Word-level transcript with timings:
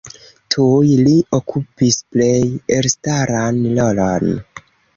Tuj 0.53 0.87
li 1.07 1.13
okupis 1.39 1.99
plej 2.15 2.39
elstaran 2.79 3.63
rolon. 3.79 4.35